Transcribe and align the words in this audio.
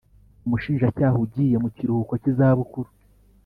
Umushinjacyaha 0.45 1.17
ugiye 1.25 1.55
mu 1.63 1.69
kiruhuko 1.75 2.13
cy 2.21 2.29
izabukuru 2.31 2.89